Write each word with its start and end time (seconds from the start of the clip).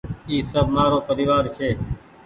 اي 0.29 0.35
سب 0.51 0.65
مآرو 0.75 0.97
پريوآر 1.07 1.43
ڇي۔ 1.55 1.69